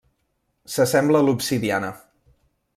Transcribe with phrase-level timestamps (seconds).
[0.77, 1.95] S'assembla a l'obsidiana.